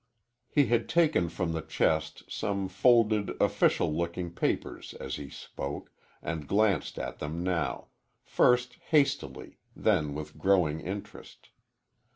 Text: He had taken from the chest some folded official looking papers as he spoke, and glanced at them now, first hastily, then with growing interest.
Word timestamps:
He 0.49 0.65
had 0.65 0.89
taken 0.89 1.29
from 1.29 1.51
the 1.51 1.61
chest 1.61 2.23
some 2.27 2.67
folded 2.67 3.39
official 3.39 3.93
looking 3.95 4.31
papers 4.31 4.95
as 4.95 5.17
he 5.17 5.29
spoke, 5.29 5.91
and 6.23 6.47
glanced 6.47 6.97
at 6.97 7.19
them 7.19 7.43
now, 7.43 7.89
first 8.23 8.77
hastily, 8.89 9.59
then 9.75 10.15
with 10.15 10.39
growing 10.39 10.79
interest. 10.79 11.49